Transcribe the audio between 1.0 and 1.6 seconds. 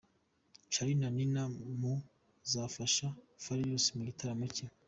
na Nina